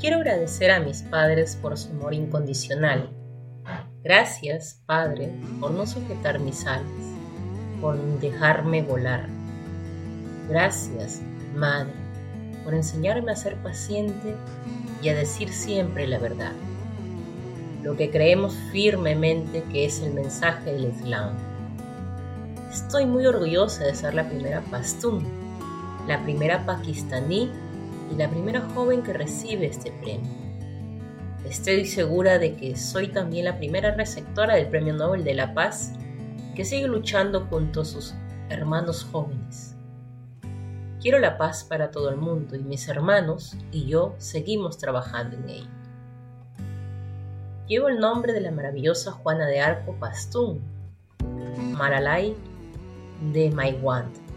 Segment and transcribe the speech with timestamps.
[0.00, 3.10] Quiero agradecer a mis padres por su amor incondicional.
[4.02, 5.30] Gracias, Padre,
[5.60, 6.86] por no sujetar mis alas,
[7.82, 9.26] por dejarme volar.
[10.48, 11.20] Gracias,
[11.54, 11.92] Madre,
[12.64, 14.36] por enseñarme a ser paciente
[15.02, 16.52] y a decir siempre la verdad,
[17.82, 21.34] lo que creemos firmemente que es el mensaje del Islam.
[22.72, 25.26] Estoy muy orgullosa de ser la primera pastún,
[26.08, 27.50] la primera pakistaní
[28.10, 30.30] y la primera joven que recibe este premio.
[31.44, 35.94] Estoy segura de que soy también la primera receptora del Premio Nobel de la Paz
[36.54, 38.14] que sigue luchando junto a sus
[38.50, 39.76] hermanos jóvenes.
[41.00, 45.48] Quiero la paz para todo el mundo y mis hermanos y yo seguimos trabajando en
[45.48, 45.70] ello.
[47.66, 50.60] Llevo el nombre de la maravillosa Juana de Arco Pastún,
[51.72, 52.36] Maralai
[53.32, 54.29] de Maiwand.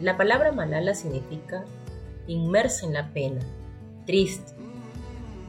[0.00, 1.64] La palabra Malala significa
[2.26, 3.40] inmersa en la pena,
[4.06, 4.54] triste.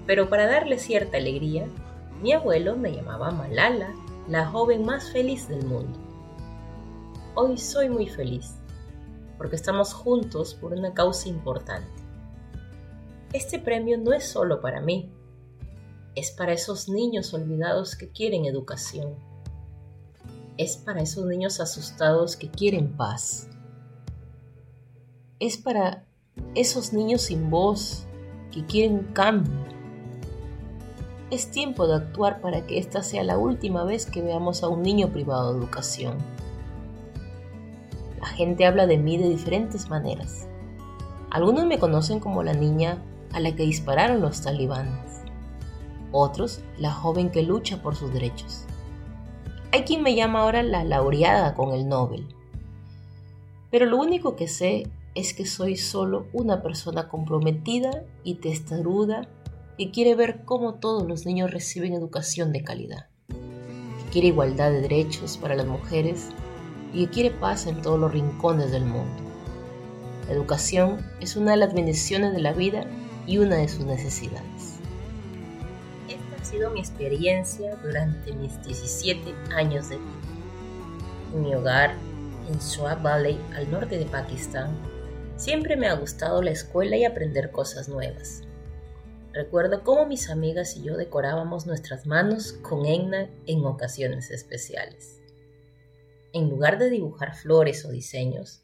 [0.05, 1.67] Pero para darle cierta alegría,
[2.21, 3.93] mi abuelo me llamaba Malala,
[4.27, 5.99] la joven más feliz del mundo.
[7.33, 8.55] Hoy soy muy feliz,
[9.37, 12.03] porque estamos juntos por una causa importante.
[13.33, 15.11] Este premio no es solo para mí,
[16.15, 19.15] es para esos niños olvidados que quieren educación
[20.57, 23.49] es para esos niños asustados que quieren paz.
[25.41, 26.05] Es para
[26.53, 28.05] esos niños sin voz
[28.53, 29.53] que quieren cambio.
[31.29, 34.81] Es tiempo de actuar para que esta sea la última vez que veamos a un
[34.81, 36.15] niño privado de educación.
[38.21, 40.47] La gente habla de mí de diferentes maneras.
[41.31, 45.21] Algunos me conocen como la niña a la que dispararon los talibanes.
[46.13, 48.63] Otros, la joven que lucha por sus derechos.
[49.73, 52.25] Hay quien me llama ahora la laureada con el Nobel.
[53.69, 59.27] Pero lo único que sé es que soy solo una persona comprometida y testaruda
[59.77, 64.81] que quiere ver cómo todos los niños reciben educación de calidad, que quiere igualdad de
[64.81, 66.29] derechos para las mujeres
[66.93, 69.23] y que quiere paz en todos los rincones del mundo.
[70.27, 72.85] La educación es una de las bendiciones de la vida
[73.25, 74.75] y una de sus necesidades
[76.45, 80.09] sido mi experiencia durante mis 17 años de vida.
[81.33, 81.95] En mi hogar,
[82.47, 84.69] en Swat Valley, al norte de Pakistán,
[85.35, 88.41] siempre me ha gustado la escuela y aprender cosas nuevas.
[89.33, 95.21] Recuerdo cómo mis amigas y yo decorábamos nuestras manos con henna en ocasiones especiales.
[96.31, 98.63] En lugar de dibujar flores o diseños,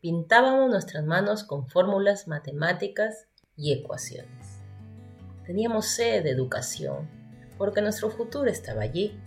[0.00, 3.26] pintábamos nuestras manos con fórmulas matemáticas
[3.56, 4.60] y ecuaciones.
[5.46, 7.08] Teníamos sed de educación,
[7.58, 9.20] porque nuestro futuro estaba allí,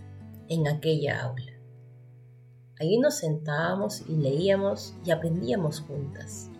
[0.48, 1.52] en aquella aula.
[2.80, 6.50] Allí nos sentábamos y leíamos y aprendíamos juntas.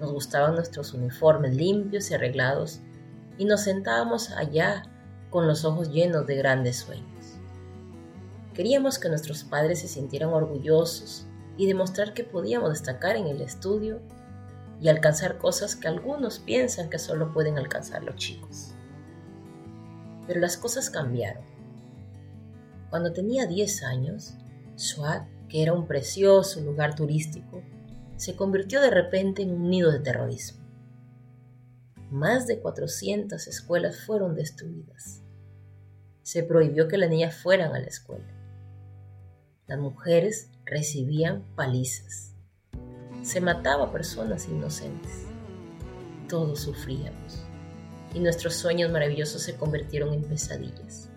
[0.00, 2.80] Nos gustaban nuestros uniformes limpios y arreglados
[3.38, 4.82] y nos sentábamos allá
[5.30, 7.38] con los ojos llenos de grandes sueños.
[8.54, 14.00] Queríamos que nuestros padres se sintieran orgullosos y demostrar que podíamos destacar en el estudio
[14.80, 18.74] y alcanzar cosas que algunos piensan que solo pueden alcanzar los chicos.
[20.26, 21.44] Pero las cosas cambiaron.
[22.90, 24.34] Cuando tenía 10 años,
[24.76, 27.62] Swat, que era un precioso lugar turístico,
[28.16, 30.64] se convirtió de repente en un nido de terrorismo.
[32.10, 35.22] Más de 400 escuelas fueron destruidas.
[36.22, 38.24] Se prohibió que las niñas fueran a la escuela.
[39.66, 42.34] Las mujeres recibían palizas.
[43.22, 45.24] Se mataba a personas inocentes.
[46.28, 47.44] Todos sufríamos
[48.14, 51.10] y nuestros sueños maravillosos se convirtieron en pesadillas.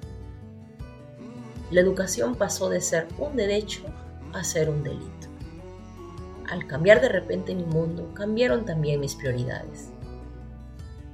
[1.69, 3.83] La educación pasó de ser un derecho
[4.33, 5.27] a ser un delito.
[6.49, 9.89] Al cambiar de repente mi mundo, cambiaron también mis prioridades.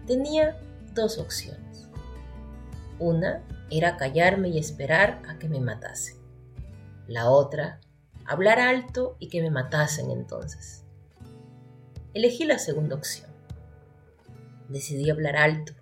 [0.06, 0.58] Tenía
[0.94, 1.90] dos opciones.
[3.00, 6.18] Una era callarme y esperar a que me matasen.
[7.08, 7.80] La otra,
[8.26, 10.86] hablar alto y que me matasen entonces.
[12.14, 13.32] Elegí la segunda opción.
[14.70, 15.74] Decidí hablar alto.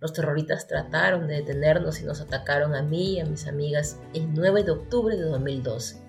[0.00, 4.34] Los terroristas trataron de detenernos y nos atacaron a mí y a mis amigas el
[4.34, 6.03] 9 de octubre de 2012.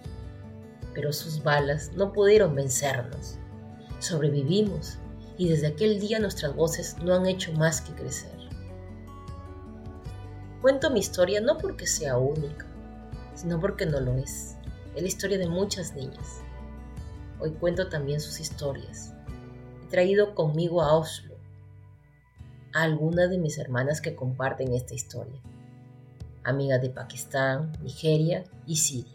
[0.95, 3.38] Pero sus balas no pudieron vencernos.
[4.00, 4.97] Sobrevivimos
[5.38, 8.31] y desde aquel día nuestras voces no han hecho más que crecer.
[10.62, 12.65] Cuento mi historia no porque sea única,
[13.36, 14.56] sino porque no lo es.
[14.95, 16.42] Es la historia de muchas niñas.
[17.39, 19.13] Hoy cuento también sus historias.
[19.83, 21.36] He traído conmigo a Oslo,
[22.74, 25.39] a algunas de mis hermanas que comparten esta historia,
[26.44, 29.14] amigas de Pakistán, Nigeria y Siria.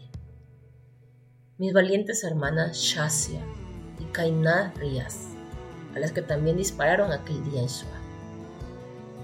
[1.61, 3.39] Mis valientes hermanas Shasia
[3.99, 5.27] y Kainat Riaz,
[5.95, 8.01] a las que también dispararon aquel día en Shoah.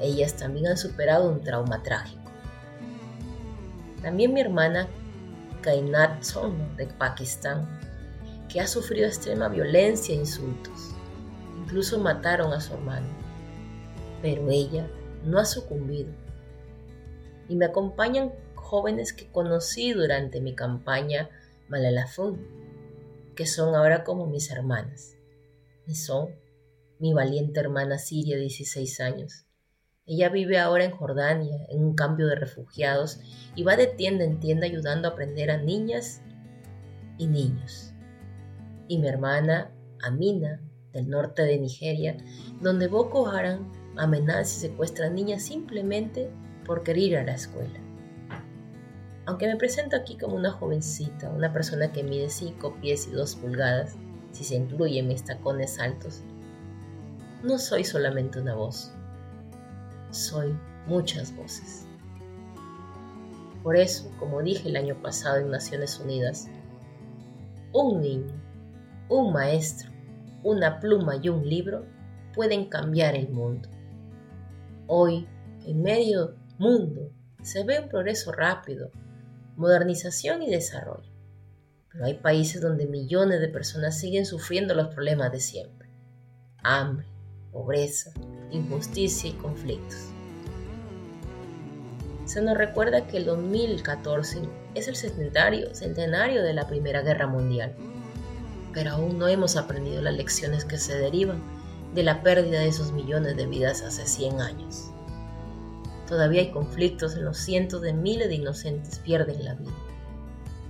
[0.02, 2.30] Ellas también han superado un trauma trágico.
[4.04, 4.88] También mi hermana
[5.62, 7.68] Kainat Son de Pakistán,
[8.50, 10.94] que ha sufrido extrema violencia e insultos.
[11.64, 13.08] Incluso mataron a su hermano.
[14.22, 14.88] Pero ella
[15.26, 16.12] no ha sucumbido.
[17.50, 21.32] Y me acompañan jóvenes que conocí durante mi campaña
[21.70, 22.46] Malalafun,
[23.36, 25.16] que son ahora como mis hermanas.
[25.94, 26.30] Son
[27.00, 29.46] mi valiente hermana Siria de 16 años.
[30.06, 33.20] Ella vive ahora en Jordania, en un cambio de refugiados,
[33.56, 36.22] y va de tienda en tienda ayudando a aprender a niñas
[37.18, 37.94] y niños.
[38.88, 39.72] Y mi hermana
[40.02, 40.62] Amina,
[40.94, 42.18] del norte de Nigeria,
[42.62, 46.30] donde Boko Haram amenaza y secuestra a niñas simplemente
[46.66, 47.87] por querer ir a la escuela.
[49.28, 53.36] Aunque me presento aquí como una jovencita, una persona que mide 5 pies y 2
[53.36, 53.98] pulgadas,
[54.32, 56.24] si se incluyen mis tacones altos,
[57.44, 58.94] no soy solamente una voz,
[60.12, 60.58] soy
[60.88, 61.86] muchas voces.
[63.64, 66.48] Por eso, como dije el año pasado en Naciones Unidas,
[67.74, 68.34] un niño,
[69.10, 69.92] un maestro,
[70.44, 71.84] una pluma y un libro
[72.34, 73.68] pueden cambiar el mundo.
[74.88, 75.28] Hoy,
[75.66, 78.90] en medio mundo, se ve un progreso rápido,
[79.58, 81.12] modernización y desarrollo.
[81.92, 85.90] Pero hay países donde millones de personas siguen sufriendo los problemas de siempre.
[86.64, 87.08] Hambre,
[87.52, 88.12] pobreza,
[88.52, 90.10] injusticia y conflictos.
[92.26, 94.42] Se nos recuerda que el 2014
[94.76, 97.76] es el centenario, de la Primera Guerra Mundial,
[98.74, 101.42] pero aún no hemos aprendido las lecciones que se derivan
[101.96, 104.92] de la pérdida de esos millones de vidas hace 100 años.
[106.08, 109.72] Todavía hay conflictos en los cientos de miles de inocentes pierden la vida.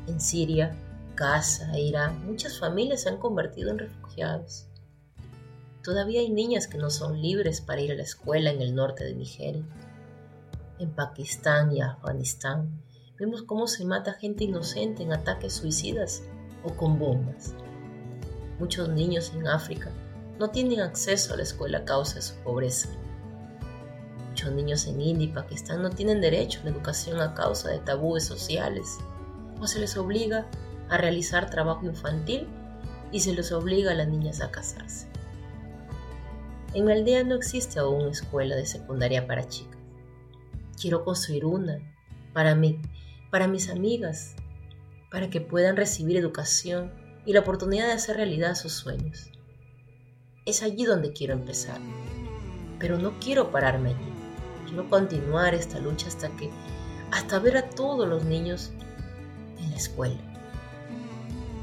[0.07, 0.75] En Siria,
[1.16, 4.68] Gaza e Irán, muchas familias se han convertido en refugiados.
[5.84, 9.04] Todavía hay niñas que no son libres para ir a la escuela en el norte
[9.04, 9.63] de Nigeria.
[10.80, 12.84] En Pakistán y Afganistán
[13.18, 16.24] vemos cómo se mata gente inocente en ataques suicidas
[16.63, 17.54] o con bombas.
[18.60, 19.92] Muchos niños en África
[20.39, 22.89] no tienen acceso a la escuela a causa de su pobreza.
[24.38, 27.80] Muchos niños en India y Pakistán no tienen derecho a la educación a causa de
[27.80, 29.00] tabúes sociales,
[29.60, 30.45] o se les obliga
[30.89, 32.48] a realizar trabajo infantil
[33.12, 35.07] y se les obliga a las niñas a casarse.
[36.75, 39.80] En mi aldea no existe aún escuela de secundaria para chicas.
[40.80, 41.80] Quiero construir una
[42.31, 42.80] para mí,
[43.31, 44.36] para mis amigas,
[45.10, 46.94] para que puedan recibir educación
[47.25, 49.31] y la oportunidad de hacer realidad sus sueños.
[50.45, 51.81] Es allí donde quiero empezar,
[52.78, 54.17] pero no quiero pararme allí.
[54.68, 56.52] Quiero continuar esta lucha hasta que,
[57.12, 58.72] hasta ver a todos los niños
[59.60, 60.19] en la escuela.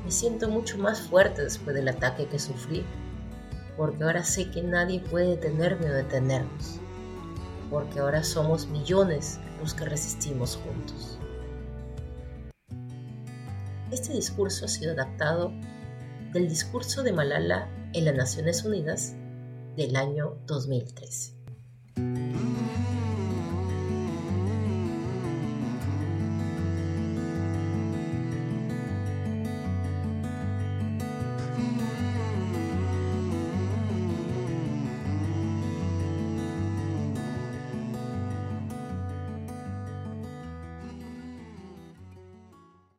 [0.04, 2.84] Me siento mucho más fuerte después del ataque que sufrí,
[3.76, 6.78] porque ahora sé que nadie puede detenerme o detenernos,
[7.70, 11.18] porque ahora somos millones los que resistimos juntos.
[13.90, 15.52] Este discurso ha sido adaptado
[16.32, 19.14] del discurso de Malala en las Naciones Unidas
[19.76, 21.34] del año 2013.